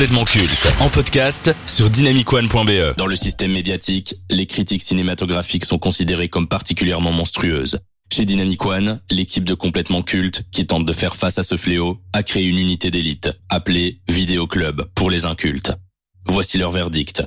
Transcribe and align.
Complètement 0.00 0.24
culte 0.24 0.72
en 0.80 0.88
podcast 0.88 1.54
sur 1.66 1.90
dynamicone.be. 1.90 2.96
Dans 2.96 3.06
le 3.06 3.16
système 3.16 3.52
médiatique, 3.52 4.14
les 4.30 4.46
critiques 4.46 4.80
cinématographiques 4.80 5.66
sont 5.66 5.78
considérées 5.78 6.30
comme 6.30 6.48
particulièrement 6.48 7.12
monstrueuses. 7.12 7.80
Chez 8.10 8.24
Dynamic 8.24 8.64
One, 8.64 9.02
l'équipe 9.10 9.44
de 9.44 9.52
complètement 9.52 10.00
culte, 10.00 10.44
qui 10.52 10.66
tente 10.66 10.86
de 10.86 10.92
faire 10.94 11.16
face 11.16 11.36
à 11.36 11.42
ce 11.42 11.58
fléau, 11.58 11.98
a 12.14 12.22
créé 12.22 12.46
une 12.46 12.56
unité 12.56 12.90
d'élite, 12.90 13.28
appelée 13.50 14.00
Vidéo 14.08 14.46
Club, 14.46 14.88
pour 14.94 15.10
les 15.10 15.26
incultes. 15.26 15.72
Voici 16.24 16.56
leur 16.56 16.70
verdict. 16.70 17.22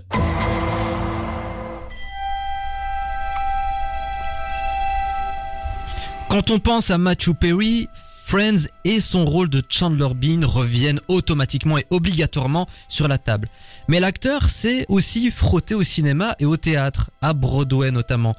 Quand 6.27 6.49
on 6.49 6.57
pense 6.57 6.89
à 6.89 6.97
Matthew 6.97 7.35
Perry, 7.39 7.87
Friends 8.33 8.67
et 8.83 8.99
son 8.99 9.25
rôle 9.25 9.47
de 9.47 9.61
Chandler 9.69 10.09
Bean 10.15 10.47
reviennent 10.47 10.99
automatiquement 11.07 11.77
et 11.77 11.85
obligatoirement 11.91 12.67
sur 12.87 13.07
la 13.07 13.19
table. 13.19 13.47
Mais 13.87 13.99
l'acteur 13.99 14.49
s'est 14.49 14.87
aussi 14.89 15.29
frotté 15.29 15.75
au 15.75 15.83
cinéma 15.83 16.35
et 16.39 16.45
au 16.45 16.57
théâtre, 16.57 17.11
à 17.21 17.33
Broadway 17.33 17.91
notamment. 17.91 18.33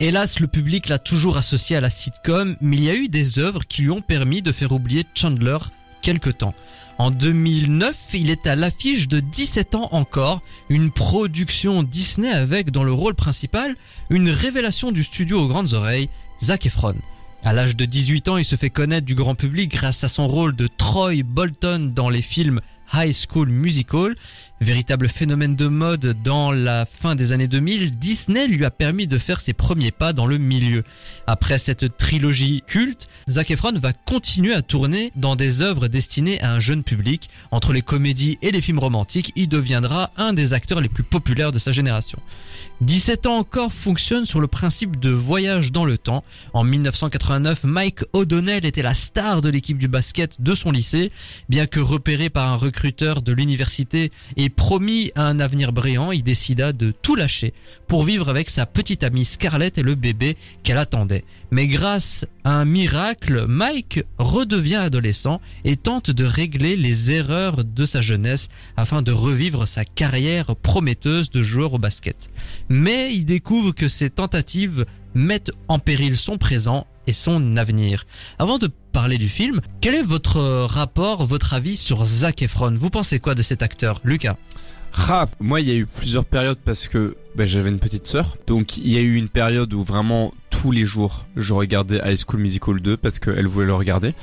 Hélas, 0.00 0.40
le 0.40 0.48
public 0.48 0.88
l'a 0.88 0.98
toujours 0.98 1.36
associé 1.36 1.76
à 1.76 1.80
la 1.80 1.90
sitcom, 1.90 2.56
mais 2.60 2.76
il 2.76 2.82
y 2.82 2.90
a 2.90 2.96
eu 2.96 3.08
des 3.08 3.38
œuvres 3.38 3.64
qui 3.64 3.82
lui 3.82 3.90
ont 3.90 4.00
permis 4.00 4.42
de 4.42 4.50
faire 4.50 4.72
oublier 4.72 5.04
Chandler 5.14 5.58
quelque 6.02 6.30
temps. 6.30 6.54
En 6.98 7.12
2009, 7.12 7.94
il 8.14 8.30
est 8.30 8.48
à 8.48 8.56
l'affiche 8.56 9.06
de 9.06 9.20
17 9.20 9.76
ans 9.76 9.90
encore, 9.92 10.42
une 10.70 10.90
production 10.90 11.84
Disney 11.84 12.32
avec 12.32 12.72
dans 12.72 12.82
le 12.82 12.92
rôle 12.92 13.14
principal 13.14 13.76
une 14.10 14.28
révélation 14.28 14.90
du 14.90 15.04
studio 15.04 15.38
aux 15.38 15.46
grandes 15.46 15.72
oreilles, 15.72 16.08
Zac 16.42 16.66
Efron. 16.66 16.96
À 17.46 17.52
l'âge 17.52 17.76
de 17.76 17.84
18 17.84 18.26
ans, 18.26 18.38
il 18.38 18.44
se 18.44 18.56
fait 18.56 18.70
connaître 18.70 19.06
du 19.06 19.14
grand 19.14 19.36
public 19.36 19.70
grâce 19.70 20.02
à 20.02 20.08
son 20.08 20.26
rôle 20.26 20.56
de 20.56 20.66
Troy 20.66 21.22
Bolton 21.22 21.92
dans 21.94 22.08
les 22.08 22.20
films 22.20 22.60
High 22.92 23.14
School 23.14 23.48
Musical. 23.48 24.16
Véritable 24.60 25.06
phénomène 25.08 25.54
de 25.54 25.68
mode 25.68 26.16
dans 26.24 26.50
la 26.50 26.86
fin 26.86 27.14
des 27.14 27.32
années 27.32 27.46
2000, 27.46 27.98
Disney 27.98 28.48
lui 28.48 28.64
a 28.64 28.70
permis 28.72 29.06
de 29.06 29.16
faire 29.18 29.40
ses 29.40 29.52
premiers 29.52 29.92
pas 29.92 30.12
dans 30.12 30.26
le 30.26 30.38
milieu. 30.38 30.82
Après 31.28 31.58
cette 31.58 31.96
trilogie 31.98 32.64
culte, 32.66 33.08
Zac 33.28 33.52
Efron 33.52 33.78
va 33.78 33.92
continuer 33.92 34.54
à 34.54 34.62
tourner 34.62 35.12
dans 35.14 35.36
des 35.36 35.62
œuvres 35.62 35.86
destinées 35.86 36.40
à 36.40 36.52
un 36.52 36.58
jeune 36.58 36.82
public. 36.82 37.28
Entre 37.52 37.72
les 37.72 37.82
comédies 37.82 38.38
et 38.42 38.50
les 38.50 38.60
films 38.60 38.78
romantiques, 38.80 39.32
il 39.36 39.48
deviendra 39.48 40.10
un 40.16 40.32
des 40.32 40.52
acteurs 40.52 40.80
les 40.80 40.88
plus 40.88 41.04
populaires 41.04 41.52
de 41.52 41.58
sa 41.60 41.70
génération. 41.70 42.18
17 42.82 43.24
ans 43.26 43.38
encore 43.38 43.72
fonctionne 43.72 44.26
sur 44.26 44.38
le 44.38 44.48
principe 44.48 45.00
de 45.00 45.08
voyage 45.08 45.72
dans 45.72 45.86
le 45.86 45.96
temps. 45.96 46.22
En 46.52 46.62
1989, 46.62 47.64
Mike 47.64 48.00
O'Donnell 48.12 48.66
était 48.66 48.82
la 48.82 48.92
star 48.92 49.40
de 49.40 49.48
l'équipe 49.48 49.78
du 49.78 49.88
basket 49.88 50.42
de 50.42 50.54
son 50.54 50.72
lycée. 50.72 51.10
Bien 51.48 51.66
que 51.66 51.80
repéré 51.80 52.28
par 52.28 52.52
un 52.52 52.56
recruteur 52.56 53.22
de 53.22 53.32
l'université 53.32 54.12
et 54.36 54.50
promis 54.50 55.10
à 55.14 55.26
un 55.26 55.40
avenir 55.40 55.72
brillant, 55.72 56.12
il 56.12 56.22
décida 56.22 56.74
de 56.74 56.90
tout 56.90 57.14
lâcher 57.14 57.54
pour 57.88 58.02
vivre 58.02 58.28
avec 58.28 58.50
sa 58.50 58.66
petite 58.66 59.04
amie 59.04 59.24
Scarlett 59.24 59.78
et 59.78 59.82
le 59.82 59.94
bébé 59.94 60.36
qu'elle 60.62 60.78
attendait. 60.78 61.24
Mais 61.50 61.66
grâce 61.66 62.24
à 62.44 62.52
un 62.52 62.64
miracle, 62.64 63.46
Mike 63.46 64.04
redevient 64.18 64.76
adolescent 64.76 65.40
et 65.64 65.76
tente 65.76 66.10
de 66.10 66.24
régler 66.24 66.76
les 66.76 67.12
erreurs 67.12 67.64
de 67.64 67.86
sa 67.86 68.00
jeunesse 68.00 68.48
afin 68.76 69.02
de 69.02 69.12
revivre 69.12 69.68
sa 69.68 69.84
carrière 69.84 70.56
prometteuse 70.56 71.30
de 71.30 71.42
joueur 71.42 71.74
au 71.74 71.78
basket. 71.78 72.30
Mais 72.68 73.14
il 73.14 73.24
découvre 73.24 73.72
que 73.72 73.88
ces 73.88 74.10
tentatives 74.10 74.86
mettent 75.14 75.52
en 75.68 75.78
péril 75.78 76.16
son 76.16 76.36
présent 76.36 76.86
et 77.06 77.12
son 77.12 77.56
avenir. 77.56 78.04
Avant 78.38 78.58
de 78.58 78.68
parler 78.92 79.18
du 79.18 79.28
film, 79.28 79.60
quel 79.80 79.94
est 79.94 80.02
votre 80.02 80.40
rapport, 80.66 81.24
votre 81.24 81.54
avis 81.54 81.76
sur 81.76 82.04
Zac 82.04 82.42
Efron? 82.42 82.74
Vous 82.76 82.90
pensez 82.90 83.20
quoi 83.20 83.34
de 83.34 83.42
cet 83.42 83.62
acteur, 83.62 84.00
Lucas? 84.04 84.36
Ah, 85.08 85.26
moi 85.40 85.60
il 85.60 85.68
y 85.68 85.70
a 85.70 85.74
eu 85.74 85.86
plusieurs 85.86 86.24
périodes 86.24 86.58
parce 86.64 86.88
que 86.88 87.16
bah, 87.36 87.44
j'avais 87.44 87.68
une 87.68 87.78
petite 87.78 88.06
sœur, 88.06 88.36
donc 88.46 88.78
il 88.78 88.88
y 88.88 88.96
a 88.96 89.00
eu 89.00 89.14
une 89.14 89.28
période 89.28 89.72
où 89.74 89.82
vraiment 89.82 90.32
tous 90.62 90.70
les 90.70 90.84
jours 90.84 91.26
je 91.36 91.54
regardais 91.54 92.00
High 92.04 92.18
School 92.18 92.40
Musical 92.40 92.80
2 92.80 92.96
parce 92.96 93.18
qu'elle 93.18 93.46
voulait 93.46 93.66
le 93.66 93.74
regarder 93.74 94.14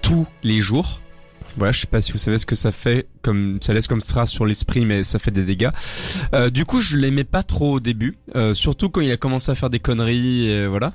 tous 0.00 0.26
les 0.42 0.60
jours. 0.60 1.00
Voilà, 1.56 1.72
je 1.72 1.80
sais 1.80 1.86
pas 1.86 2.00
si 2.00 2.12
vous 2.12 2.18
savez 2.18 2.38
ce 2.38 2.46
que 2.46 2.54
ça 2.54 2.72
fait, 2.72 3.06
comme 3.22 3.58
ça 3.60 3.72
laisse 3.72 3.86
comme 3.86 4.00
trace 4.00 4.30
sur 4.30 4.46
l'esprit, 4.46 4.84
mais 4.84 5.02
ça 5.02 5.18
fait 5.18 5.30
des 5.30 5.44
dégâts. 5.44 5.70
Euh, 6.34 6.50
du 6.50 6.64
coup, 6.64 6.80
je 6.80 6.96
l'aimais 6.96 7.24
pas 7.24 7.42
trop 7.42 7.74
au 7.74 7.80
début, 7.80 8.16
euh, 8.36 8.54
surtout 8.54 8.88
quand 8.88 9.00
il 9.00 9.10
a 9.10 9.16
commencé 9.16 9.50
à 9.50 9.54
faire 9.54 9.70
des 9.70 9.80
conneries, 9.80 10.48
et 10.48 10.66
voilà. 10.66 10.92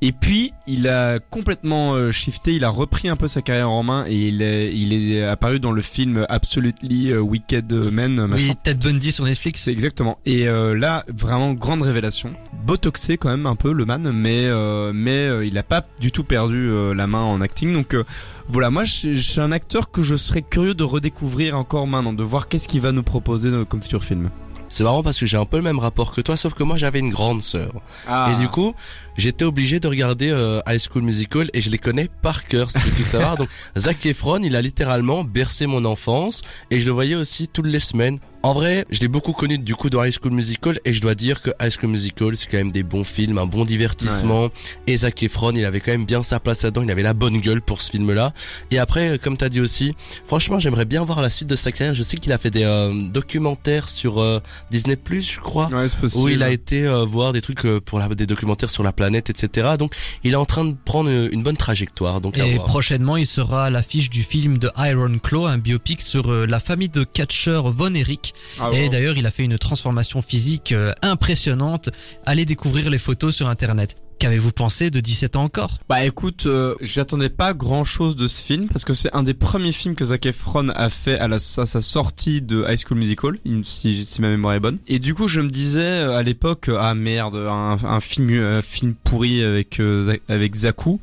Et 0.00 0.12
puis, 0.12 0.52
il 0.66 0.88
a 0.88 1.18
complètement 1.18 1.94
euh, 1.94 2.10
shifté, 2.10 2.54
il 2.54 2.64
a 2.64 2.68
repris 2.68 3.08
un 3.08 3.16
peu 3.16 3.28
sa 3.28 3.42
carrière 3.42 3.70
en 3.70 3.82
main 3.82 4.04
et 4.08 4.28
il 4.28 4.42
est, 4.42 4.74
il 4.74 4.92
est 5.12 5.22
apparu 5.24 5.60
dans 5.60 5.72
le 5.72 5.82
film 5.82 6.26
Absolutely 6.28 7.12
euh, 7.12 7.20
Wicked 7.20 7.72
Men. 7.72 8.26
Machin. 8.26 8.48
Oui, 8.48 8.54
Ted 8.62 8.86
Bundy 8.86 9.12
sur 9.12 9.24
Netflix. 9.24 9.62
C'est 9.62 9.72
exactement. 9.72 10.18
Et 10.26 10.48
euh, 10.48 10.76
là, 10.76 11.04
vraiment 11.14 11.52
grande 11.52 11.82
révélation. 11.82 12.32
Botoxé 12.64 13.18
quand 13.18 13.30
même 13.30 13.46
un 13.46 13.56
peu 13.56 13.72
le 13.72 13.84
man, 13.84 14.10
mais 14.12 14.46
euh, 14.46 14.92
mais 14.94 15.28
euh, 15.28 15.44
il 15.46 15.56
a 15.58 15.62
pas 15.62 15.84
du 16.00 16.12
tout 16.12 16.24
perdu 16.24 16.68
euh, 16.70 16.94
la 16.94 17.06
main 17.06 17.22
en 17.22 17.40
acting. 17.40 17.72
Donc 17.72 17.94
euh, 17.94 18.04
voilà, 18.48 18.70
moi 18.70 18.84
je 18.84 19.12
je 19.12 19.20
suis 19.20 19.40
un 19.40 19.52
acteur 19.52 19.90
que 19.90 19.97
je 20.02 20.16
serais 20.16 20.42
curieux 20.42 20.74
de 20.74 20.84
redécouvrir 20.84 21.56
encore 21.56 21.86
maintenant, 21.86 22.12
de 22.12 22.24
voir 22.24 22.48
qu'est-ce 22.48 22.68
qu'il 22.68 22.80
va 22.80 22.92
nous 22.92 23.02
proposer 23.02 23.50
comme 23.68 23.82
futur 23.82 24.04
film. 24.04 24.30
C'est 24.68 24.84
marrant 24.84 25.02
parce 25.02 25.18
que 25.18 25.26
j'ai 25.26 25.36
un 25.36 25.44
peu 25.44 25.56
le 25.56 25.62
même 25.62 25.78
rapport 25.78 26.14
que 26.14 26.20
toi, 26.20 26.36
sauf 26.36 26.54
que 26.54 26.62
moi 26.62 26.76
j'avais 26.76 26.98
une 26.98 27.10
grande 27.10 27.42
sœur. 27.42 27.72
Ah. 28.06 28.30
Et 28.32 28.40
du 28.40 28.48
coup, 28.48 28.74
j'étais 29.16 29.44
obligé 29.44 29.80
de 29.80 29.88
regarder 29.88 30.30
euh, 30.30 30.60
High 30.66 30.78
School 30.78 31.02
Musical 31.02 31.48
et 31.54 31.60
je 31.60 31.70
les 31.70 31.78
connais 31.78 32.08
par 32.22 32.44
cœur, 32.46 32.70
si 32.70 32.78
tu 32.78 32.84
veux 32.84 32.96
tout 32.96 33.04
savoir. 33.04 33.36
Donc 33.36 33.48
Zac 33.76 34.04
Efron, 34.04 34.42
il 34.42 34.54
a 34.56 34.62
littéralement 34.62 35.24
bercé 35.24 35.66
mon 35.66 35.84
enfance 35.84 36.42
et 36.70 36.80
je 36.80 36.86
le 36.86 36.92
voyais 36.92 37.14
aussi 37.14 37.48
toutes 37.48 37.66
les 37.66 37.80
semaines. 37.80 38.18
En 38.44 38.54
vrai, 38.54 38.86
je 38.88 39.00
l'ai 39.00 39.08
beaucoup 39.08 39.32
connu 39.32 39.58
du 39.58 39.74
coup 39.74 39.90
dans 39.90 40.02
High 40.04 40.14
School 40.18 40.32
Musical 40.32 40.78
et 40.84 40.92
je 40.92 41.00
dois 41.00 41.16
dire 41.16 41.42
que 41.42 41.50
High 41.60 41.72
School 41.76 41.90
Musical 41.90 42.36
c'est 42.36 42.48
quand 42.48 42.56
même 42.56 42.70
des 42.70 42.84
bons 42.84 43.02
films, 43.02 43.36
un 43.36 43.46
bon 43.46 43.64
divertissement. 43.64 44.48
Et 44.86 44.96
Zac 44.96 45.20
Efron, 45.24 45.52
il 45.56 45.64
avait 45.64 45.80
quand 45.80 45.90
même 45.90 46.06
bien 46.06 46.22
sa 46.22 46.38
place 46.38 46.62
là-dedans, 46.62 46.82
il 46.82 46.90
avait 46.90 47.02
la 47.02 47.14
bonne 47.14 47.40
gueule 47.40 47.60
pour 47.60 47.82
ce 47.82 47.90
film-là. 47.90 48.32
Et 48.70 48.78
après, 48.78 49.08
euh, 49.10 49.18
comme 49.18 49.36
t'as 49.36 49.48
dit 49.48 49.60
aussi, 49.60 49.94
franchement, 50.24 50.60
j'aimerais 50.60 50.84
bien 50.84 51.02
voir 51.04 51.20
la 51.20 51.30
suite 51.30 51.48
de 51.48 51.56
sa 51.56 51.72
carrière. 51.72 51.94
Je 51.94 52.02
sais 52.04 52.16
qu'il 52.16 52.32
a 52.32 52.38
fait 52.38 52.50
des 52.50 52.62
euh, 52.62 52.92
documentaires 53.10 53.88
sur 53.88 54.20
euh, 54.20 54.40
Disney 54.70 54.94
Plus, 54.96 55.32
je 55.34 55.40
crois. 55.40 55.68
Ouais, 55.68 55.88
c'est 55.88 55.98
possible. 55.98 56.24
où 56.24 56.28
il 56.28 56.42
a 56.44 56.50
été 56.50 56.86
euh, 56.86 57.04
voir 57.04 57.32
des 57.32 57.40
trucs 57.42 57.64
euh, 57.66 57.80
pour 57.80 57.98
la, 57.98 58.08
des 58.08 58.26
documentaires 58.26 58.70
sur 58.70 58.84
la 58.84 58.92
planète, 58.92 59.30
etc. 59.30 59.70
Donc, 59.78 59.92
il 60.22 60.32
est 60.32 60.36
en 60.36 60.46
train 60.46 60.64
de 60.64 60.76
prendre 60.84 61.10
euh, 61.10 61.28
une 61.32 61.42
bonne 61.42 61.56
trajectoire. 61.56 62.20
Donc, 62.20 62.38
Et 62.38 62.56
prochainement, 62.56 63.16
il 63.16 63.26
sera 63.26 63.66
à 63.66 63.70
l'affiche 63.70 64.10
du 64.10 64.22
film 64.22 64.58
de 64.58 64.70
Iron 64.78 65.18
Claw, 65.18 65.46
un 65.46 65.58
biopic 65.58 66.00
sur 66.02 66.30
euh, 66.30 66.46
la 66.46 66.60
famille 66.60 66.88
de 66.88 67.02
catcheurs 67.04 67.68
Von 67.70 67.94
Erich. 67.94 68.27
Ah, 68.60 68.70
Et 68.72 68.84
wow. 68.84 68.88
d'ailleurs, 68.90 69.16
il 69.18 69.26
a 69.26 69.30
fait 69.30 69.44
une 69.44 69.58
transformation 69.58 70.22
physique 70.22 70.72
euh, 70.72 70.92
impressionnante. 71.02 71.90
Allez 72.26 72.44
découvrir 72.44 72.90
les 72.90 72.98
photos 72.98 73.34
sur 73.36 73.48
Internet. 73.48 73.96
Qu'avez-vous 74.18 74.50
pensé 74.50 74.90
de 74.90 74.98
17 74.98 75.36
ans 75.36 75.44
encore? 75.44 75.78
Bah 75.88 76.04
écoute, 76.04 76.46
euh, 76.46 76.74
j'attendais 76.80 77.28
pas 77.28 77.54
grand 77.54 77.84
chose 77.84 78.16
de 78.16 78.26
ce 78.26 78.42
film 78.42 78.66
parce 78.66 78.84
que 78.84 78.92
c'est 78.92 79.14
un 79.14 79.22
des 79.22 79.32
premiers 79.32 79.70
films 79.70 79.94
que 79.94 80.04
Zac 80.04 80.26
Efron 80.26 80.70
a 80.70 80.90
fait 80.90 81.16
à, 81.20 81.28
la, 81.28 81.36
à 81.36 81.38
sa 81.38 81.80
sortie 81.80 82.42
de 82.42 82.64
High 82.68 82.80
School 82.84 82.98
Musical, 82.98 83.38
si, 83.62 84.04
si 84.04 84.20
ma 84.20 84.28
mémoire 84.28 84.54
est 84.54 84.60
bonne. 84.60 84.78
Et 84.88 84.98
du 84.98 85.14
coup, 85.14 85.28
je 85.28 85.40
me 85.40 85.50
disais 85.50 85.82
euh, 85.82 86.16
à 86.16 86.24
l'époque, 86.24 86.68
ah 86.76 86.94
merde, 86.96 87.36
un, 87.36 87.76
un 87.80 88.00
film, 88.00 88.36
un 88.40 88.60
film 88.60 88.94
pourri 89.04 89.40
avec 89.44 89.78
euh, 89.78 90.16
avec 90.28 90.56
Zaku. 90.56 91.00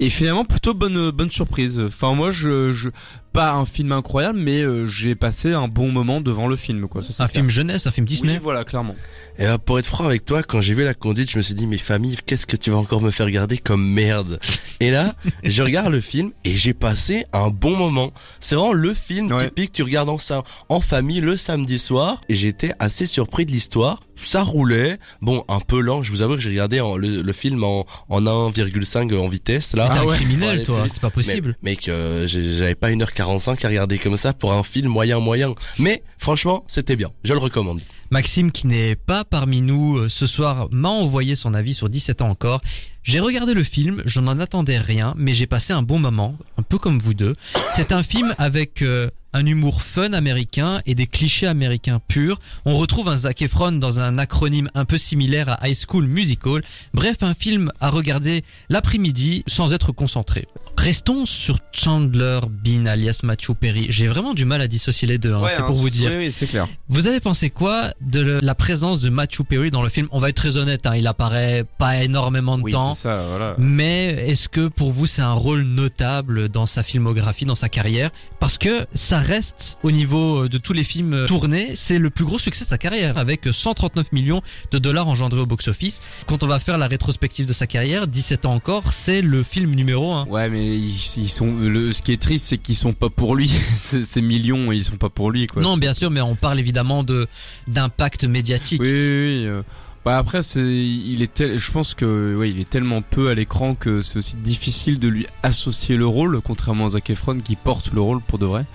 Et 0.00 0.08
finalement, 0.08 0.46
plutôt 0.46 0.72
bonne 0.72 1.10
bonne 1.10 1.30
surprise. 1.30 1.78
Enfin 1.86 2.14
moi, 2.14 2.30
je, 2.30 2.72
je 2.72 2.88
pas 3.36 3.52
un 3.52 3.66
film 3.66 3.92
incroyable, 3.92 4.38
mais 4.38 4.62
euh, 4.62 4.86
j'ai 4.86 5.14
passé 5.14 5.52
un 5.52 5.68
bon 5.68 5.92
moment 5.92 6.22
devant 6.22 6.48
le 6.48 6.56
film, 6.56 6.88
quoi. 6.88 7.02
Ça, 7.02 7.08
c'est 7.12 7.22
Un 7.22 7.26
clair. 7.26 7.42
film 7.42 7.50
jeunesse, 7.50 7.86
un 7.86 7.90
film 7.90 8.06
Disney 8.06 8.32
Oui, 8.34 8.40
voilà, 8.42 8.64
clairement. 8.64 8.94
Et 9.38 9.44
euh, 9.46 9.58
pour 9.58 9.78
être 9.78 9.84
franc 9.86 10.06
avec 10.06 10.24
toi, 10.24 10.42
quand 10.42 10.62
j'ai 10.62 10.72
vu 10.72 10.84
la 10.84 10.94
conduite, 10.94 11.30
je 11.30 11.36
me 11.36 11.42
suis 11.42 11.54
dit, 11.54 11.66
mais 11.66 11.76
famille, 11.76 12.16
qu'est-ce 12.24 12.46
que 12.46 12.56
tu 12.56 12.70
vas 12.70 12.78
encore 12.78 13.02
me 13.02 13.10
faire 13.10 13.26
regarder 13.26 13.58
comme 13.58 13.86
merde? 13.86 14.40
Et 14.80 14.90
là, 14.90 15.14
je 15.44 15.62
regarde 15.62 15.92
le 15.92 16.00
film 16.00 16.30
et 16.44 16.50
j'ai 16.56 16.72
passé 16.72 17.26
un 17.34 17.48
bon 17.50 17.76
moment. 17.76 18.10
C'est 18.40 18.54
vraiment 18.54 18.72
le 18.72 18.94
film 18.94 19.30
Ouais. 19.30 19.44
typique, 19.44 19.72
tu 19.72 19.82
regardes 19.82 20.08
en, 20.08 20.16
ça, 20.18 20.42
en 20.70 20.80
famille 20.80 21.20
le 21.20 21.36
samedi 21.36 21.78
soir. 21.78 22.20
Et 22.30 22.34
j'étais 22.34 22.72
assez 22.78 23.04
surpris 23.04 23.44
de 23.44 23.52
l'histoire. 23.52 24.00
Ça 24.24 24.42
roulait, 24.42 24.96
bon, 25.20 25.44
un 25.48 25.60
peu 25.60 25.78
lent. 25.80 26.02
Je 26.02 26.10
vous 26.10 26.22
avoue 26.22 26.36
que 26.36 26.40
j'ai 26.40 26.48
regardé 26.48 26.80
en- 26.80 26.96
le, 26.96 27.20
le 27.20 27.32
film 27.34 27.62
en, 27.64 27.84
en 28.08 28.22
1,5 28.22 29.14
en 29.14 29.28
vitesse 29.28 29.74
là. 29.76 29.88
Ah 29.90 30.00
un 30.00 30.04
ouais. 30.04 30.16
criminel, 30.16 30.62
toi, 30.62 30.84
c'est 30.90 31.00
pas 31.02 31.10
possible. 31.10 31.56
Mais, 31.62 31.72
mec, 31.72 31.88
euh, 31.90 32.26
j'avais 32.26 32.74
pas 32.74 32.90
1h45 33.26 33.64
à 33.64 33.68
regarder 33.68 33.98
comme 33.98 34.16
ça 34.16 34.32
pour 34.32 34.52
un 34.52 34.62
film 34.62 34.88
moyen 34.88 35.18
moyen. 35.18 35.54
Mais 35.78 36.02
franchement, 36.18 36.64
c'était 36.68 36.96
bien. 36.96 37.10
Je 37.24 37.32
le 37.32 37.38
recommande. 37.38 37.80
Maxime, 38.10 38.52
qui 38.52 38.68
n'est 38.68 38.94
pas 38.94 39.24
parmi 39.24 39.60
nous 39.60 39.96
euh, 39.96 40.08
ce 40.08 40.26
soir, 40.26 40.68
m'a 40.70 40.88
envoyé 40.88 41.34
son 41.34 41.54
avis 41.54 41.74
sur 41.74 41.88
17 41.88 42.22
ans 42.22 42.28
encore. 42.28 42.60
J'ai 43.02 43.20
regardé 43.20 43.54
le 43.54 43.62
film, 43.62 44.02
je 44.04 44.20
n'en 44.20 44.38
attendais 44.38 44.78
rien, 44.78 45.14
mais 45.16 45.32
j'ai 45.32 45.46
passé 45.46 45.72
un 45.72 45.82
bon 45.82 45.98
moment, 45.98 46.36
un 46.58 46.62
peu 46.62 46.78
comme 46.78 46.98
vous 46.98 47.14
deux. 47.14 47.34
C'est 47.74 47.92
un 47.92 48.02
film 48.02 48.34
avec 48.38 48.82
euh, 48.82 49.10
un 49.32 49.44
humour 49.44 49.82
fun 49.82 50.12
américain 50.12 50.80
et 50.86 50.94
des 50.94 51.06
clichés 51.06 51.46
américains 51.46 52.00
purs. 52.08 52.40
On 52.64 52.76
retrouve 52.78 53.08
un 53.08 53.16
Zac 53.16 53.42
Efron 53.42 53.72
dans 53.72 54.00
un 54.00 54.18
acronyme 54.18 54.70
un 54.74 54.84
peu 54.84 54.98
similaire 54.98 55.48
à 55.48 55.68
High 55.68 55.76
School 55.76 56.06
Musical. 56.06 56.62
Bref, 56.94 57.22
un 57.22 57.34
film 57.34 57.70
à 57.80 57.90
regarder 57.90 58.44
l'après-midi 58.68 59.44
sans 59.46 59.72
être 59.72 59.92
concentré. 59.92 60.48
Restons 60.78 61.26
sur 61.26 61.58
Chandler 61.72 62.38
Bean 62.48 62.86
alias 62.86 63.20
Matthew 63.24 63.54
Perry. 63.58 63.86
J'ai 63.88 64.06
vraiment 64.06 64.34
du 64.34 64.44
mal 64.44 64.60
à 64.60 64.68
dissocier 64.68 65.08
les 65.08 65.18
deux, 65.18 65.32
hein, 65.34 65.42
c'est 65.48 65.62
pour 65.62 65.72
vous 65.74 65.90
dire. 65.90 66.10
Oui, 66.12 66.26
oui, 66.26 66.32
c'est 66.32 66.46
clair. 66.46 66.68
Vous 66.88 67.08
avez 67.08 67.18
pensé 67.18 67.50
quoi 67.50 67.90
de 68.00 68.20
le- 68.20 68.38
la 68.40 68.54
présence 68.54 69.00
de 69.00 69.08
Matthew 69.10 69.42
Perry 69.42 69.70
dans 69.72 69.82
le 69.82 69.88
film? 69.88 70.06
On 70.12 70.20
va 70.20 70.28
être 70.28 70.36
très 70.36 70.58
honnête, 70.58 70.86
hein, 70.86 70.94
il 70.94 71.06
apparaît 71.08 71.64
pas 71.78 72.04
énormément 72.04 72.56
de 72.56 72.62
Oui, 72.62 72.70
temps. 72.70 72.94
c'est 72.94 73.02
ça, 73.04 73.24
voilà. 73.28 73.56
Mais 73.58 74.06
est-ce 74.28 74.48
que 74.48 74.68
pour 74.68 74.92
vous 74.92 75.06
c'est 75.06 75.22
un 75.22 75.32
rôle 75.32 75.62
notable 75.62 76.48
dans 76.50 76.66
sa 76.66 76.84
filmographie, 76.84 77.46
dans 77.46 77.56
sa 77.56 77.68
carrière? 77.68 78.10
Parce 78.38 78.56
que 78.56 78.86
ça 78.94 79.18
reste 79.18 79.78
au 79.82 79.90
niveau 79.90 80.44
euh, 80.44 80.48
de 80.48 80.58
tous 80.58 80.72
les 80.72 80.84
films 80.84 81.14
euh, 81.14 81.26
tournés, 81.26 81.72
c'est 81.74 81.98
le 81.98 82.10
plus 82.10 82.24
gros 82.24 82.38
succès 82.38 82.64
de 82.64 82.70
sa 82.70 82.78
carrière 82.78 83.18
avec 83.18 83.40
139 83.50 84.12
millions 84.12 84.40
de 84.70 84.78
dollars 84.78 85.08
engendrés 85.08 85.40
au 85.40 85.46
box-office. 85.46 86.00
Quand 86.26 86.44
on 86.44 86.46
va 86.46 86.60
faire 86.60 86.78
la 86.78 86.86
rétrospective 86.86 87.46
de 87.46 87.52
sa 87.52 87.66
carrière, 87.66 88.06
17 88.06 88.46
ans 88.46 88.54
encore, 88.54 88.92
c'est 88.92 89.20
le 89.20 89.42
film 89.42 89.74
numéro 89.74 90.12
1. 90.12 90.26
Ouais, 90.26 90.48
mais 90.48 90.65
ils, 90.66 90.90
ils 91.22 91.28
sont. 91.30 91.52
Le, 91.60 91.92
ce 91.92 92.02
qui 92.02 92.12
est 92.12 92.20
triste, 92.20 92.46
c'est 92.46 92.58
qu'ils 92.58 92.76
sont 92.76 92.92
pas 92.92 93.08
pour 93.10 93.34
lui. 93.36 93.48
ces 93.78 94.22
millions, 94.22 94.72
ils 94.72 94.84
sont 94.84 94.96
pas 94.96 95.08
pour 95.10 95.30
lui, 95.30 95.46
quoi. 95.46 95.62
Non, 95.62 95.76
bien 95.76 95.92
sûr, 95.94 96.10
mais 96.10 96.20
on 96.20 96.34
parle 96.34 96.58
évidemment 96.58 97.02
de 97.04 97.26
d'impact 97.68 98.24
médiatique. 98.24 98.80
Oui, 98.82 98.88
oui, 98.88 98.92
oui. 98.94 99.46
euh. 99.46 99.62
Bah 100.04 100.18
après, 100.18 100.42
c'est, 100.42 100.60
il 100.60 101.20
est, 101.20 101.34
tel- 101.34 101.58
je 101.58 101.72
pense 101.72 101.94
que, 101.94 102.36
ouais, 102.36 102.48
il 102.48 102.60
est 102.60 102.70
tellement 102.70 103.02
peu 103.02 103.28
à 103.28 103.34
l'écran 103.34 103.74
que 103.74 104.02
c'est 104.02 104.16
aussi 104.18 104.36
difficile 104.36 105.00
de 105.00 105.08
lui 105.08 105.26
associer 105.42 105.96
le 105.96 106.06
rôle, 106.06 106.40
contrairement 106.42 106.86
à 106.86 106.90
Zac 106.90 107.10
Efron 107.10 107.38
qui 107.38 107.56
porte 107.56 107.92
le 107.92 108.00
rôle 108.00 108.20
pour 108.20 108.38
de 108.38 108.46
vrai. 108.46 108.66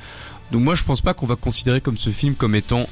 Donc 0.52 0.64
moi, 0.64 0.76
je 0.76 0.84
pense 0.84 1.00
pas 1.00 1.14
qu'on 1.14 1.26
va 1.28 1.38
considérer 1.38 1.80
comme 1.80 1.98
ce 1.98 2.10
film 2.10 2.36
comme 2.36 2.54
étant 2.54 2.86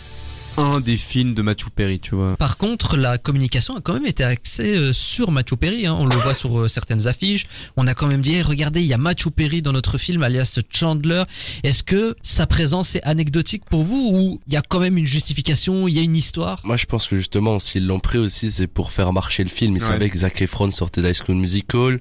un 0.58 0.80
des 0.82 0.98
films 0.98 1.34
de 1.34 1.42
Matthew 1.42 1.70
Perry, 1.74 2.00
tu 2.00 2.16
vois. 2.16 2.36
Par 2.38 2.58
contre, 2.58 2.98
la 2.98 3.18
communication 3.18 3.76
a 3.78 3.82
quand 3.82 3.94
même 3.94 4.06
été 4.06 4.24
axée 4.24 4.76
euh, 4.76 4.94
sur 4.94 5.32
Matthew 5.32 5.56
Perry. 5.56 5.86
Hein. 5.88 5.96
On 5.98 6.06
le 6.06 6.16
voit 6.18 6.34
sur 6.34 6.60
euh, 6.60 6.68
certaines 6.68 7.08
affiches. 7.08 7.48
On 7.78 7.88
a 7.88 7.94
quand 7.94 8.08
même 8.08 8.22
dit, 8.22 8.36
Eh, 8.36 8.42
regardez, 8.42 8.82
il 8.82 8.88
y 8.88 8.94
a 8.94 8.98
Matthew 8.98 9.30
Perry 9.30 9.62
dans 9.62 9.72
notre 9.72 9.98
film, 9.98 10.22
alias 10.24 10.60
Chandler. 10.72 11.24
Est-ce 11.64 11.84
que 11.84 12.16
sa 12.22 12.46
présence 12.48 12.96
est 12.96 13.04
anecdotique 13.04 13.64
pour 13.70 13.84
vous 13.84 14.10
ou 14.14 14.42
il 14.48 14.54
y 14.54 14.58
a 14.58 14.62
quand 14.62 14.80
même 14.80 14.98
une 14.98 15.06
justification, 15.08 15.88
il 15.88 15.96
y 15.96 16.00
a 16.00 16.02
une 16.02 16.16
histoire? 16.16 16.60
Moi, 16.66 16.76
je 16.78 16.86
pense 16.86 17.08
que 17.08 17.18
justement, 17.18 17.60
s'ils 17.60 17.86
l'ont 17.88 18.00
pris 18.00 18.18
aussi, 18.18 18.52
c'est 18.52 18.68
pour 18.68 18.92
faire 18.92 19.14
marcher 19.14 19.44
le 19.44 19.50
film. 19.50 19.76
Ils 19.78 19.82
Ouais. 19.84 19.88
savaient 19.88 20.10
que 20.10 20.18
Zac 20.18 20.42
Efron 20.42 20.70
sortait 20.72 21.02
d'High 21.02 21.16
School 21.16 21.36
Musical. 21.38 22.00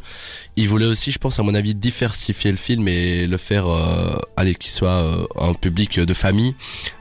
Ils 0.56 0.69
voulaient 0.69 0.87
aussi, 0.87 1.12
je 1.12 1.19
pense, 1.19 1.39
à 1.39 1.43
mon 1.43 1.55
avis, 1.55 1.75
diversifier 1.77 2.51
le 2.51 2.56
film 2.56 2.89
et 2.89 3.27
le 3.27 3.37
faire, 3.37 3.69
euh, 3.69 4.19
allez, 4.37 4.55
qu'il 4.56 4.71
soit 4.73 4.89
euh, 4.91 5.25
un 5.41 5.55
public 5.55 6.01
de 6.01 6.15
famille. 6.15 6.55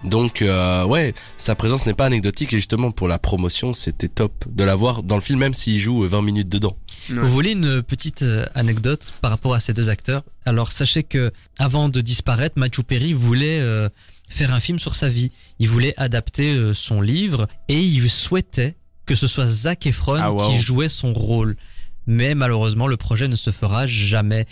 Donc, 0.03 0.41
euh, 0.41 0.83
ouais, 0.85 1.13
sa 1.37 1.55
présence 1.55 1.85
n'est 1.85 1.93
pas 1.93 2.05
anecdotique 2.05 2.51
et 2.53 2.57
justement, 2.57 2.91
pour 2.91 3.07
la 3.07 3.19
promotion, 3.19 3.73
c'était 3.73 4.07
top 4.07 4.45
de 4.49 4.63
la 4.63 4.75
voir 4.75 5.03
dans 5.03 5.15
le 5.15 5.21
film, 5.21 5.39
même 5.39 5.53
s'il 5.53 5.79
joue 5.79 6.03
euh, 6.03 6.07
20 6.07 6.21
minutes 6.23 6.49
dedans. 6.49 6.75
Ouais. 7.09 7.15
Vous 7.21 7.29
voulez 7.31 7.51
une 7.51 7.81
petite 7.83 8.23
euh, 8.23 8.45
anecdote 8.55 9.11
par 9.21 9.31
rapport 9.31 9.53
à 9.53 9.59
ces 9.59 9.73
deux 9.73 9.89
acteurs? 9.89 10.23
Alors 10.45 10.71
sachez 10.71 11.03
que 11.03 11.31
avant 11.59 11.89
de 11.89 12.01
disparaître, 12.01 12.57
Matthew 12.57 12.81
Perry 12.81 13.13
voulait 13.13 13.59
euh, 13.59 13.87
faire 14.29 14.53
un 14.53 14.59
film 14.59 14.79
sur 14.79 14.95
sa 14.95 15.09
vie. 15.09 15.31
Il 15.59 15.69
voulait 15.69 15.93
adapter 15.97 16.49
euh, 16.53 16.73
son 16.73 17.01
livre 17.01 17.47
et 17.69 17.81
il 17.81 18.09
souhaitait 18.09 18.75
que 19.05 19.15
ce 19.15 19.27
soit 19.27 19.47
Zac 19.47 19.85
Efron 19.85 20.17
Ah, 20.19 20.31
wow. 20.33 20.49
qui 20.49 20.57
jouait 20.57 20.89
son 20.89 21.13
rôle. 21.13 21.55
Mais 22.07 22.35
malheureusement, 22.35 22.87
le 22.87 22.97
projet 22.97 23.27
ne 23.27 23.35
se 23.35 23.51
fera 23.51 23.85
jamais. 23.87 24.47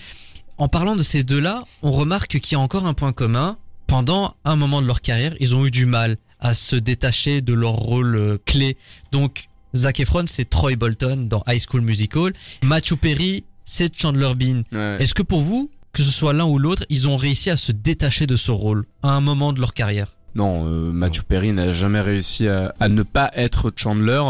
En 0.57 0.67
parlant 0.69 0.95
de 0.95 1.03
ces 1.03 1.23
deux-là, 1.23 1.63
on 1.81 1.91
remarque 1.91 2.39
qu'il 2.39 2.53
y 2.53 2.55
a 2.55 2.59
encore 2.59 2.85
un 2.85 2.93
point 2.93 3.11
commun. 3.11 3.57
Pendant 3.87 4.35
un 4.45 4.55
moment 4.55 4.81
de 4.81 4.87
leur 4.87 5.01
carrière, 5.01 5.35
ils 5.39 5.53
ont 5.55 5.65
eu 5.65 5.71
du 5.71 5.85
mal 5.85 6.17
à 6.45 6.53
se 6.53 6.75
détacher 6.75 7.41
de 7.41 7.55
leur 7.55 7.71
rôle 7.71 8.15
euh, 8.15 8.37
clé. 8.45 8.77
Donc, 9.11 9.47
Zac 9.75 9.99
Efron, 9.99 10.25
c'est 10.27 10.47
Troy 10.47 10.75
Bolton 10.75 11.25
dans 11.27 11.43
High 11.47 11.59
School 11.59 11.81
Musical. 11.81 12.33
Matthew 12.63 12.97
Perry, 12.97 13.45
c'est 13.65 13.91
Chandler 13.99 14.35
Bean. 14.35 14.61
Ouais. 14.71 14.97
Est-ce 14.99 15.15
que 15.15 15.23
pour 15.23 15.41
vous, 15.41 15.71
que 15.91 16.03
ce 16.03 16.11
soit 16.11 16.33
l'un 16.33 16.45
ou 16.45 16.59
l'autre, 16.59 16.85
ils 16.89 17.07
ont 17.07 17.17
réussi 17.17 17.49
à 17.49 17.57
se 17.57 17.71
détacher 17.71 18.27
de 18.27 18.35
ce 18.35 18.51
rôle 18.51 18.85
à 19.01 19.09
un 19.09 19.21
moment 19.21 19.53
de 19.53 19.59
leur 19.59 19.73
carrière? 19.73 20.13
Non, 20.35 20.67
euh, 20.67 20.91
Matthew 20.91 21.23
Perry 21.23 21.51
n'a 21.51 21.71
jamais 21.71 22.01
réussi 22.01 22.47
à, 22.47 22.75
à 22.79 22.89
ne 22.89 23.01
pas 23.01 23.31
être 23.33 23.73
Chandler. 23.75 24.21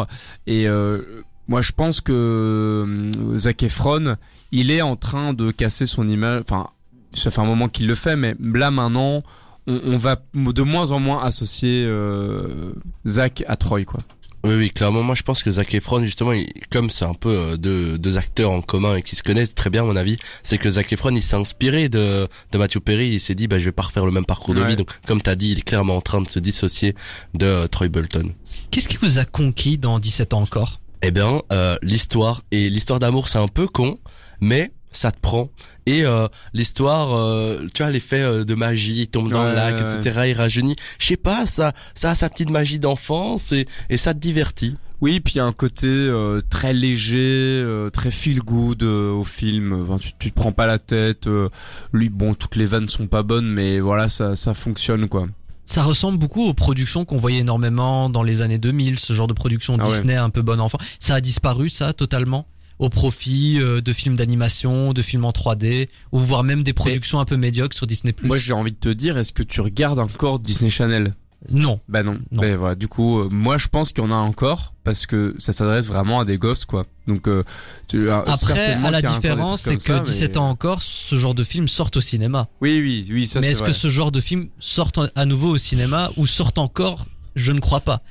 Et 0.48 0.70
euh, 0.70 1.02
moi, 1.50 1.62
je 1.62 1.74
pense 1.74 2.00
que 2.00 2.14
euh, 2.14 3.40
Zac 3.40 3.62
Efron, 3.62 4.16
il 4.54 4.72
est 4.72 4.82
en 4.82 4.96
train 4.96 5.34
de 5.34 5.52
casser 5.52 5.86
son 5.86 6.08
image. 6.08 6.44
Enfin, 6.48 6.70
ça 7.12 7.30
fait 7.30 7.42
un 7.42 7.46
moment 7.46 7.68
qu'il 7.68 7.88
le 7.88 7.96
fait, 7.96 8.16
mais 8.16 8.36
là 8.40 8.72
maintenant, 8.72 9.22
on, 9.68 9.80
on 9.86 9.98
va 9.98 10.22
de 10.34 10.62
moins 10.62 10.92
en 10.92 11.00
moins 11.00 11.24
associer 11.24 11.84
euh, 11.88 12.74
Zac 13.08 13.44
à 13.48 13.56
Troy, 13.56 13.84
quoi. 13.86 14.00
Oui, 14.44 14.54
oui, 14.54 14.70
clairement. 14.70 15.02
Moi, 15.02 15.16
je 15.16 15.24
pense 15.24 15.42
que 15.42 15.50
Zac 15.50 15.74
Efron, 15.74 16.04
justement, 16.04 16.32
il- 16.32 16.48
comme 16.70 16.92
c'est 16.92 17.06
un 17.06 17.16
peu 17.16 17.30
euh, 17.30 17.58
deux, 17.58 17.98
deux 17.98 18.20
acteurs 18.20 18.52
en 18.52 18.62
commun 18.62 18.96
et 18.98 19.02
qui 19.02 19.16
se 19.16 19.24
connaissent 19.24 19.56
très 19.56 19.72
bien, 19.72 19.82
à 19.82 19.86
mon 19.88 19.96
avis, 19.96 20.18
c'est 20.44 20.60
que 20.60 20.70
Zac 20.70 20.94
Efron, 20.94 21.10
il 21.16 21.22
s'est 21.24 21.36
inspiré 21.36 21.90
de, 21.90 22.28
de 22.52 22.58
Matthew 22.60 22.78
Perry. 22.80 23.08
Il 23.08 23.20
s'est 23.20 23.34
dit, 23.34 23.48
bah, 23.48 23.58
je 23.58 23.66
vais 23.66 23.72
pas 23.72 23.82
refaire 23.82 24.06
le 24.06 24.12
même 24.12 24.26
parcours 24.26 24.54
de 24.54 24.62
vie. 24.62 24.76
Donc, 24.76 24.90
comme 25.08 25.20
t'as 25.20 25.34
dit, 25.34 25.52
il 25.54 25.58
est 25.58 25.64
clairement 25.64 25.98
en 25.98 26.02
train 26.02 26.22
de 26.22 26.30
se 26.30 26.38
dissocier 26.38 26.94
de 27.34 27.46
euh, 27.48 27.68
Troy 27.68 27.88
Bolton. 27.88 28.34
Qu'est-ce 28.70 28.88
qui 28.88 28.98
vous 28.98 29.18
a 29.18 29.26
conquis 29.26 29.80
dans 29.80 29.98
17 29.98 30.34
ans 30.36 30.42
encore? 30.42 30.80
Eh 31.02 31.10
bien, 31.10 31.42
euh, 31.52 31.76
l'histoire 31.82 32.44
et 32.52 32.70
l'histoire 32.70 33.00
d'amour, 33.00 33.28
c'est 33.30 33.40
un 33.40 33.48
peu 33.48 33.68
con, 33.68 33.98
mais 34.42 34.72
ça 34.96 35.12
te 35.12 35.20
prend. 35.20 35.50
Et 35.86 36.04
euh, 36.06 36.28
l'histoire, 36.54 37.16
euh, 37.16 37.66
tu 37.74 37.84
vois, 37.84 37.92
l'effet 37.92 38.22
euh, 38.22 38.44
de 38.44 38.56
magie, 38.56 39.02
il 39.02 39.08
tombe 39.08 39.30
dans 39.30 39.44
le 39.44 39.54
lac, 39.54 39.76
ouais. 39.76 39.96
etc. 39.98 40.22
Il 40.28 40.34
rajeunit. 40.34 40.76
Je 41.00 41.06
sais 41.08 41.18
pas, 41.18 41.46
ça, 41.46 41.74
ça 41.94 42.12
a 42.12 42.16
sa 42.16 42.30
petite 42.30 42.50
magie 42.50 42.80
d'enfance 42.80 43.52
et, 43.52 43.68
et 43.90 43.98
ça 43.98 44.14
te 44.14 44.20
divertit. 44.20 44.76
Oui, 45.02 45.20
puis 45.20 45.34
il 45.34 45.38
y 45.38 45.42
a 45.42 45.46
un 45.46 45.52
côté 45.52 45.88
euh, 45.88 46.42
très 46.50 46.74
léger, 46.74 47.18
euh, 47.20 47.90
très 47.90 48.12
feel 48.12 48.40
good 48.40 48.82
euh, 48.84 49.12
au 49.12 49.24
film. 49.26 49.84
Enfin, 49.84 49.98
tu, 50.00 50.12
tu 50.18 50.32
te 50.32 50.36
prends 50.36 50.54
pas 50.54 50.66
la 50.66 50.80
tête. 50.80 51.28
euh, 51.28 51.50
lui, 51.92 52.10
bon, 52.10 52.34
toutes 52.34 52.56
les 52.56 52.66
vannes 52.66 52.88
sont 52.88 53.08
pas 53.08 53.22
bonnes, 53.22 53.46
mais 53.48 53.80
voilà, 53.82 54.08
ça, 54.10 54.36
ça 54.36 54.54
fonctionne 54.54 55.08
quoi. 55.10 55.28
Ça 55.66 55.84
ressemble 55.84 56.18
beaucoup 56.18 56.46
aux 56.46 56.54
productions 56.54 57.06
qu'on 57.06 57.18
voyait 57.18 57.40
énormément 57.40 58.10
dans 58.10 58.24
les 58.24 58.42
années 58.42 58.60
2000, 58.60 59.00
ce 59.00 59.14
genre 59.14 59.28
de 59.28 59.34
production 59.34 59.76
Ah 59.80 59.84
ouais. 59.84 59.92
Disney 59.92 60.16
un 60.16 60.30
peu 60.30 60.42
bon 60.44 60.62
enfant. 60.62 60.78
Ça 61.00 61.16
a 61.16 61.22
disparu, 61.22 61.70
ça, 61.70 61.92
totalement? 61.92 62.48
Au 62.80 62.90
profit 62.90 63.58
euh, 63.60 63.82
de 63.82 63.94
films 63.94 64.16
d'animation, 64.16 64.94
de 64.94 65.02
films 65.02 65.26
en 65.26 65.32
3D, 65.32 65.90
ou 66.12 66.20
voire 66.20 66.44
même 66.44 66.64
des 66.64 66.74
productions 66.74 67.20
un 67.20 67.26
peu 67.26 67.38
médiocres 67.38 67.76
sur 67.76 67.88
Disney+. 67.88 68.14
Moi, 68.24 68.38
j'ai 68.38 68.54
envie 68.54 68.72
de 68.72 68.78
te 68.78 68.90
dire, 68.90 69.18
est-ce 69.18 69.34
que 69.34 69.44
tu 69.44 69.62
regardes 69.62 70.00
encore 70.00 70.40
Disney 70.40 70.70
Channel? 70.70 71.14
Non. 71.50 71.80
Bah 71.88 72.04
non. 72.04 72.20
Non. 72.32 72.42
Ben 72.42 72.58
voilà, 72.58 72.76
du 72.76 72.88
coup, 72.88 73.20
euh, 73.20 73.30
moi 73.30 73.58
je 73.58 73.68
pense 73.68 73.94
qu'il 73.94 74.04
y 74.04 74.08
en 74.08 74.12
a 74.12 74.16
encore 74.16 74.74
parce 74.84 75.06
que 75.06 75.36
ça 75.38 75.54
s'adresse 75.54 75.86
vraiment 75.86 76.20
à 76.20 76.26
des 76.26 76.38
gosses 76.38 76.66
quoi. 76.66 76.86
Donc 77.08 77.28
euh, 77.28 77.44
tu, 77.88 78.10
euh, 78.10 78.24
Après, 78.26 78.74
à 78.74 78.92
la 78.92 79.02
différence, 79.02 79.62
c'est 79.62 79.78
que 79.78 79.84
comme 79.84 79.98
ça, 79.98 80.12
17 80.12 80.32
mais- 80.32 80.38
ans 80.38 80.50
encore, 80.50 80.82
ce 80.82 81.16
genre 81.18 81.36
de 81.36 81.44
film 81.44 81.68
sortent 81.68 81.98
au 81.98 82.02
cinéma. 82.02 82.48
Oui, 82.62 82.80
oui, 82.82 83.06
oui, 83.12 83.28
ça 83.28 83.42
mais 83.42 83.52
est-ce 83.52 83.64
que 83.64 83.74
ce 83.74 83.90
genre 83.90 84.12
de 84.12 84.22
film 84.22 84.48
sortent 84.60 85.00
à 85.16 85.26
nouveau 85.26 85.50
au 85.50 85.58
cinéma 85.58 86.10
ou 86.18 86.26
sortent 86.26 86.58
encore? 86.58 87.06
Je 87.36 87.52
ne 87.52 87.60
crois 87.60 87.82
pas. 87.82 88.02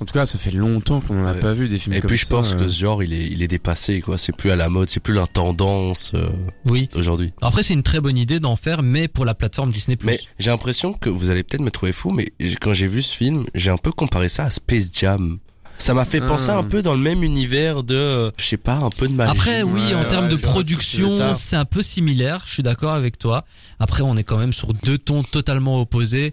En 0.00 0.06
tout 0.06 0.14
cas, 0.14 0.24
ça 0.24 0.38
fait 0.38 0.50
longtemps 0.50 1.00
qu'on 1.00 1.22
en 1.22 1.26
a 1.26 1.32
Ouais. 1.34 1.40
pas 1.40 1.52
vu 1.52 1.68
des 1.68 1.76
films 1.78 1.94
Et 1.94 2.00
comme 2.00 2.08
puis 2.08 2.16
je 2.16 2.24
ça, 2.24 2.34
pense 2.34 2.52
euh. 2.54 2.56
que 2.58 2.68
ce 2.68 2.80
genre 2.80 3.02
il 3.02 3.12
est 3.12 3.26
il 3.26 3.42
est 3.42 3.48
dépassé 3.48 4.00
quoi, 4.00 4.16
c'est 4.16 4.34
plus 4.34 4.50
à 4.50 4.56
la 4.56 4.68
mode, 4.70 4.88
c'est 4.88 4.98
plus 5.00 5.12
la 5.14 5.26
tendance 5.26 6.12
euh, 6.14 6.30
Oui. 6.64 6.88
aujourd'hui. 6.94 7.32
Après, 7.42 7.62
c'est 7.62 7.74
une 7.74 7.82
très 7.82 8.00
bonne 8.00 8.16
idée 8.16 8.40
d'en 8.40 8.56
faire, 8.56 8.82
mais 8.82 9.08
pour 9.08 9.24
la 9.26 9.34
plateforme 9.34 9.70
Disney+. 9.70 9.98
Mais 10.04 10.18
j'ai 10.38 10.50
l'impression 10.50 10.94
que 10.94 11.10
vous 11.10 11.28
allez 11.30 11.42
peut-être 11.42 11.60
me 11.62 11.70
trouver 11.70 11.92
fou, 11.92 12.10
mais 12.10 12.32
quand 12.62 12.72
j'ai 12.72 12.86
vu 12.86 13.02
ce 13.02 13.14
film, 13.14 13.44
j'ai 13.54 13.70
un 13.70 13.76
peu 13.76 13.92
comparé 13.92 14.28
ça 14.30 14.44
à 14.44 14.50
Space 14.50 14.88
Jam. 14.92 15.38
Ça 15.78 15.94
m'a 15.94 16.04
fait 16.04 16.20
Ah. 16.22 16.26
penser 16.26 16.50
un 16.50 16.62
peu 16.62 16.82
dans 16.82 16.92
le 16.94 17.00
même 17.00 17.22
univers 17.22 17.82
de, 17.82 17.94
euh, 17.94 18.30
je 18.36 18.44
sais 18.44 18.56
pas, 18.58 18.74
un 18.76 18.90
peu 18.90 19.08
de 19.08 19.14
magie. 19.14 19.30
Après, 19.30 19.62
oui, 19.62 19.80
Ouais, 19.80 19.94
en 19.94 20.00
ouais, 20.02 20.08
termes 20.08 20.28
de 20.28 20.36
production, 20.36 21.34
c'est 21.34 21.56
un 21.56 21.64
peu 21.64 21.80
similaire. 21.82 22.42
Je 22.46 22.52
suis 22.52 22.62
d'accord 22.62 22.92
avec 22.92 23.18
toi. 23.18 23.44
Après, 23.78 24.02
on 24.02 24.16
est 24.18 24.24
quand 24.24 24.36
même 24.38 24.52
sur 24.52 24.74
deux 24.74 24.98
tons 24.98 25.22
totalement 25.22 25.80
opposés. 25.80 26.32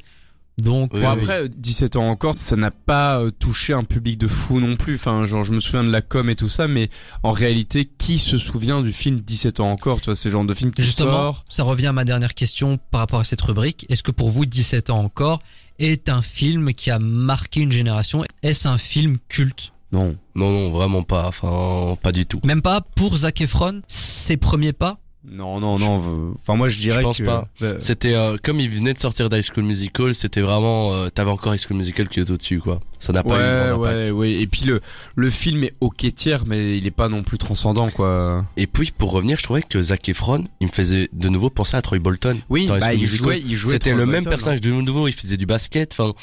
Donc, 0.58 0.92
Oui, 0.94 1.02
Bon 1.02 1.14
oui. 1.14 1.22
après 1.22 1.50
17 1.50 1.98
ans 1.98 2.10
encore, 2.10 2.36
ça 2.38 2.56
n'a 2.56 2.72
pas 2.72 3.20
euh, 3.20 3.30
touché 3.32 3.74
un 3.74 3.84
public 3.84 4.18
de 4.18 4.28
fou 4.28 4.60
non 4.60 4.76
plus. 4.76 4.96
Enfin, 4.96 5.24
genre 5.26 5.44
je 5.44 5.54
me 5.54 5.60
souviens 5.60 5.84
de 5.84 5.92
la 5.92 6.02
com 6.02 6.30
et 6.32 6.36
tout 6.36 6.48
ça, 6.48 6.68
mais 6.68 6.90
en 7.22 7.32
réalité, 7.32 7.86
qui 7.86 8.18
se 8.18 8.38
souvient 8.40 8.82
du 8.82 8.92
film 8.92 9.20
17 9.20 9.60
ans 9.60 9.70
encore 9.72 10.02
Tu 10.02 10.06
vois, 10.06 10.16
c'est 10.16 10.30
le 10.30 10.34
genre 10.34 10.46
de 10.46 10.54
film 10.56 10.72
qui 10.72 10.84
justement, 10.84 11.12
sort. 11.12 11.46
ça 11.50 11.64
revient 11.64 11.88
à 11.88 11.94
ma 11.94 12.06
dernière 12.06 12.34
question 12.34 12.80
par 12.92 13.02
rapport 13.02 13.20
à 13.20 13.24
cette 13.24 13.42
rubrique. 13.42 13.86
Est-ce 13.90 14.02
que 14.02 14.12
pour 14.12 14.30
vous, 14.30 14.46
17 14.48 14.90
ans 14.90 15.00
encore 15.00 15.42
est 15.80 16.10
un 16.10 16.24
film 16.24 16.74
qui 16.74 16.90
a 16.90 16.98
marqué 16.98 17.60
une 17.62 17.72
génération? 17.72 18.24
Est-ce 18.42 18.68
un 18.68 18.80
film 18.80 19.18
culte? 19.30 19.74
Non. 19.92 20.18
Non, 20.34 20.52
non, 20.52 20.70
vraiment 20.72 21.04
pas. 21.04 21.28
Enfin, 21.28 21.96
pas 22.02 22.12
du 22.12 22.26
tout. 22.26 22.42
Même 22.44 22.64
pas 22.64 22.82
pour 22.82 23.16
Zac 23.16 23.42
Efron, 23.42 23.82
ses 23.88 24.38
premiers 24.38 24.74
pas? 24.74 24.98
Non, 25.30 25.60
non, 25.60 25.78
non. 25.78 26.34
Enfin, 26.36 26.56
moi 26.56 26.70
je 26.70 26.80
dirais 26.80 26.98
Je 26.98 27.02
pense 27.02 27.18
que 27.18 27.24
pas. 27.24 27.48
C'était 27.80 28.14
euh, 28.14 28.38
comme 28.42 28.60
il 28.62 28.70
venait 28.70 28.94
de 28.94 29.00
sortir 29.00 29.28
d'High 29.30 29.44
School 29.44 29.64
Musical, 29.66 30.16
c'était 30.16 30.40
vraiment, 30.42 30.94
euh, 30.94 31.10
t'avais 31.10 31.32
encore 31.32 31.54
High 31.54 31.60
School 31.60 31.76
Musical 31.78 32.08
qui 32.08 32.22
est 32.22 32.32
au-dessus, 32.32 32.60
quoi. 32.60 32.80
Ça 33.00 33.12
n'a 33.12 33.24
pas 33.24 33.36
eu 33.36 33.40
Ouais, 33.42 33.70
grand 33.76 33.84
impact. 33.84 34.06
ouais, 34.06 34.12
ouais. 34.12 34.32
Et 34.42 34.48
puis 34.48 34.62
le 34.66 34.80
le 35.16 35.30
film 35.30 35.64
est 35.66 35.74
ok 35.82 36.14
tiers, 36.16 36.46
mais 36.46 36.78
il 36.78 36.88
est 36.88 36.92
pas 36.92 37.10
non 37.10 37.24
plus 37.24 37.38
transcendant, 37.38 37.90
quoi. 37.90 38.46
Et 38.56 38.68
puis 38.68 38.92
pour 38.98 39.12
revenir, 39.12 39.38
je 39.38 39.44
trouvais 39.44 39.64
que 39.64 39.82
Zac 39.82 40.08
Efron, 40.08 40.46
il 40.62 40.68
me 40.68 40.72
faisait 40.72 41.10
de 41.12 41.30
nouveau 41.30 41.50
penser 41.50 41.76
à 41.76 41.82
Troy 41.82 42.00
Bolton. 42.00 42.40
Oui, 42.50 42.68
bah, 42.68 42.94
il 42.94 43.06
jouait, 43.06 43.42
il 43.46 43.56
jouait. 43.56 43.74
C'était 43.74 43.92
le 43.94 44.06
même 44.06 44.24
Bolton, 44.24 44.30
personnage 44.30 44.62
de 44.62 44.72
nouveau. 44.72 45.08
Il 45.10 45.14
faisait 45.14 45.38
du 45.38 45.46
basket. 45.46 45.92
Enfin, 45.94 46.14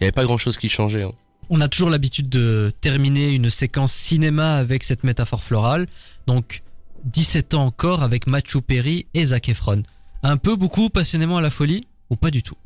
il 0.00 0.04
y 0.04 0.04
avait 0.04 0.12
pas 0.12 0.24
grand 0.24 0.38
chose 0.38 0.58
qui 0.58 0.68
changeait. 0.68 1.04
hein. 1.04 1.12
On 1.48 1.60
a 1.62 1.68
toujours 1.68 1.88
l'habitude 1.90 2.28
de 2.28 2.72
terminer 2.80 3.30
une 3.30 3.48
séquence 3.50 3.92
cinéma 3.92 4.54
avec 4.56 4.84
cette 4.84 5.02
métaphore 5.02 5.42
florale. 5.42 5.88
Donc, 6.28 6.62
17 7.04 7.54
ans 7.54 7.66
encore 7.66 8.02
avec 8.02 8.26
Matthew 8.26 8.58
Perry 8.58 9.06
et 9.14 9.26
Zac 9.26 9.48
Efron. 9.48 9.82
Un 10.22 10.36
peu, 10.36 10.56
beaucoup, 10.56 10.90
passionnément 10.90 11.38
à 11.38 11.40
la 11.40 11.50
folie 11.50 11.86
ou 12.10 12.16
pas 12.16 12.30
du 12.30 12.42
tout? 12.42 12.56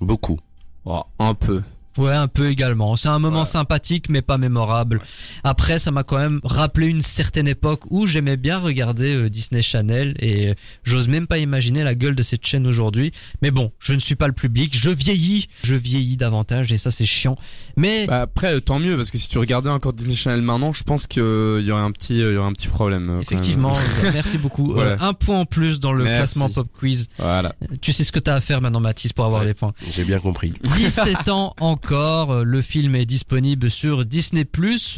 Beaucoup. 0.00 0.38
Oh, 0.84 1.04
un 1.18 1.34
peu. 1.34 1.62
Ouais, 1.98 2.12
un 2.12 2.28
peu 2.28 2.48
également. 2.50 2.96
C'est 2.96 3.08
un 3.08 3.18
moment 3.18 3.40
Ouais. 3.40 3.44
sympathique, 3.44 4.08
mais 4.08 4.22
pas 4.22 4.38
mémorable. 4.38 5.00
Après, 5.44 5.78
ça 5.78 5.90
m'a 5.90 6.02
quand 6.02 6.18
même 6.18 6.40
rappelé 6.44 6.88
une 6.88 7.02
certaine 7.02 7.48
époque 7.48 7.82
où 7.90 8.06
j'aimais 8.06 8.36
bien 8.36 8.58
regarder 8.58 9.14
euh, 9.14 9.30
Disney 9.30 9.62
Channel 9.62 10.14
et 10.18 10.48
euh, 10.50 10.54
j'ose 10.84 11.08
même 11.08 11.26
pas 11.26 11.38
imaginer 11.38 11.82
la 11.84 11.94
gueule 11.94 12.14
de 12.14 12.22
cette 12.22 12.46
chaîne 12.46 12.66
aujourd'hui. 12.66 13.12
Mais 13.42 13.50
bon, 13.50 13.70
je 13.78 13.94
ne 13.94 14.00
suis 14.00 14.14
pas 14.16 14.26
le 14.26 14.32
public. 14.32 14.76
Je 14.78 14.90
vieillis, 14.90 15.48
je 15.62 15.74
vieillis 15.74 16.16
davantage 16.16 16.72
et 16.72 16.78
ça 16.78 16.90
c'est 16.90 17.06
chiant. 17.06 17.36
Mais 17.76 18.06
Bah 18.06 18.22
après, 18.22 18.54
euh, 18.54 18.60
tant 18.60 18.78
mieux 18.78 18.96
parce 18.96 19.10
que 19.10 19.18
si 19.18 19.28
tu 19.28 19.38
regardais 19.38 19.70
encore 19.70 19.92
Disney 19.92 20.16
Channel 20.16 20.42
maintenant, 20.42 20.72
je 20.72 20.82
pense 20.84 21.06
qu'il 21.06 21.22
y 21.22 21.70
aurait 21.70 21.82
un 21.82 21.92
petit, 21.92 22.20
euh, 22.22 22.32
il 22.32 22.34
y 22.34 22.38
aurait 22.38 22.48
un 22.48 22.52
petit 22.52 22.68
problème. 22.68 23.10
euh, 23.10 23.20
effectivement, 23.20 23.74
merci 24.12 24.38
beaucoup. 24.38 24.72
Voilà. 24.72 24.92
Euh, 24.92 24.96
un 25.00 25.12
point 25.14 25.38
en 25.40 25.44
plus 25.46 25.80
dans 25.80 25.92
le 25.92 26.04
Merci. 26.04 26.18
classement 26.18 26.50
Pop 26.50 26.68
Quiz. 26.78 27.08
Voilà. 27.18 27.54
Tu 27.80 27.92
sais 27.92 28.04
ce 28.04 28.12
que 28.12 28.18
t'as 28.18 28.34
à 28.34 28.40
faire 28.40 28.60
maintenant, 28.60 28.80
Mathis, 28.80 29.12
pour 29.12 29.24
avoir 29.24 29.40
Ouais. 29.42 29.48
des 29.48 29.54
points. 29.54 29.72
J'ai 29.88 30.04
bien 30.04 30.18
compris. 30.18 30.52
17 30.76 31.28
ans 31.28 31.54
encore, 31.60 31.85
le 31.90 32.62
film 32.62 32.96
est 32.96 33.06
disponible 33.06 33.70
sur 33.70 34.04
Disney+. 34.04 34.46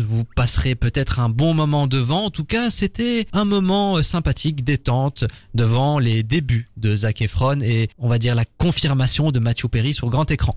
Vous 0.00 0.24
passerez 0.24 0.74
peut-être 0.74 1.20
un 1.20 1.28
bon 1.28 1.54
moment 1.54 1.86
devant. 1.86 2.26
En 2.26 2.30
tout 2.30 2.44
cas, 2.44 2.70
c'était 2.70 3.26
un 3.32 3.44
moment 3.44 3.96
euh, 3.96 4.02
sympathique, 4.02 4.64
détente, 4.64 5.24
devant 5.54 5.98
les 5.98 6.22
débuts 6.22 6.68
de 6.76 6.94
Zac 6.94 7.22
Efron 7.22 7.60
et 7.60 7.90
on 7.98 8.08
va 8.08 8.18
dire 8.18 8.34
la 8.34 8.44
confirmation 8.44 9.30
de 9.30 9.38
Matthew 9.38 9.68
Perry 9.68 9.94
sur 9.94 10.08
grand 10.08 10.30
écran. 10.30 10.56